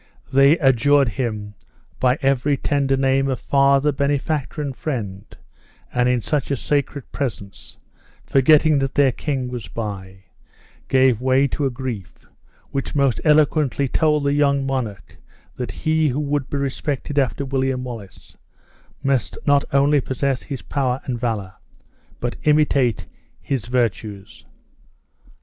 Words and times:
They 0.33 0.57
adjured 0.57 1.09
him, 1.09 1.53
by 1.99 2.17
every 2.23 2.57
tender 2.57 2.97
name 2.97 3.27
of 3.29 3.39
father, 3.39 3.91
benefactor, 3.91 4.59
and 4.59 4.75
friend, 4.75 5.23
and 5.93 6.09
in 6.09 6.21
such 6.21 6.49
a 6.49 6.55
sacred 6.55 7.11
presence, 7.11 7.77
forgetting 8.25 8.79
that 8.79 8.95
their 8.95 9.11
king 9.11 9.47
was 9.47 9.67
by, 9.67 10.23
gave 10.87 11.21
way 11.21 11.47
to 11.49 11.67
a 11.67 11.69
grief 11.69 12.25
which, 12.71 12.95
most 12.95 13.21
eloquently, 13.23 13.87
told 13.87 14.23
the 14.23 14.33
young 14.33 14.65
monarch 14.65 15.17
that 15.55 15.69
he 15.69 16.07
who 16.07 16.19
would 16.19 16.49
be 16.49 16.57
respected 16.57 17.19
after 17.19 17.45
William 17.45 17.83
Wallace 17.83 18.35
must 19.03 19.37
not 19.45 19.65
only 19.71 20.01
possess 20.01 20.41
his 20.41 20.63
power 20.63 20.99
and 21.05 21.19
valor, 21.19 21.53
but 22.19 22.37
imitate 22.43 23.05
his 23.39 23.67
virtues. 23.67 24.45